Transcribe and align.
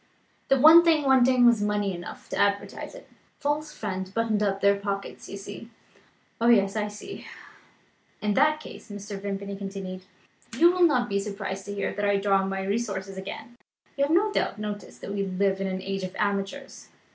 The 0.47 0.59
one 0.59 0.83
thing 0.83 1.03
wanting 1.03 1.45
was 1.45 1.61
money 1.61 1.93
enough 1.93 2.27
to 2.29 2.35
advertise 2.35 2.95
it. 2.95 3.07
False 3.37 3.71
friends 3.71 4.09
buttoned 4.09 4.41
up 4.41 4.59
their 4.59 4.75
pockets. 4.75 5.29
You 5.29 5.37
see?" 5.37 5.69
"Oh, 6.41 6.47
yes; 6.47 6.75
I 6.75 6.87
see." 6.87 7.27
"In 8.19 8.33
that 8.33 8.59
case," 8.59 8.89
Mr. 8.89 9.21
Vimpany 9.21 9.55
continued, 9.55 10.01
"you 10.57 10.71
will 10.71 10.87
not 10.87 11.07
be 11.07 11.19
surprised 11.19 11.65
to 11.65 11.75
hear 11.75 11.93
that 11.93 12.03
I 12.03 12.17
draw 12.17 12.39
on 12.39 12.49
my 12.49 12.63
resources 12.63 13.15
again. 13.15 13.57
You 13.95 14.05
have 14.05 14.11
no 14.11 14.31
doubt 14.31 14.57
noticed 14.57 15.01
that 15.01 15.13
we 15.13 15.23
live 15.23 15.61
in 15.61 15.67
an 15.67 15.83
age 15.83 16.01
of 16.01 16.15
amateurs. 16.17 16.87